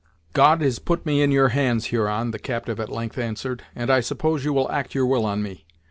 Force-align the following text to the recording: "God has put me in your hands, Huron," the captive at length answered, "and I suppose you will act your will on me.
"God 0.33 0.63
has 0.63 0.79
put 0.79 1.05
me 1.05 1.21
in 1.21 1.31
your 1.31 1.49
hands, 1.49 1.85
Huron," 1.93 2.31
the 2.31 2.39
captive 2.39 2.79
at 2.79 2.89
length 2.89 3.19
answered, 3.19 3.61
"and 3.75 3.91
I 3.91 3.99
suppose 3.99 4.43
you 4.43 4.51
will 4.51 4.67
act 4.71 4.95
your 4.95 5.05
will 5.05 5.27
on 5.27 5.43
me. 5.43 5.63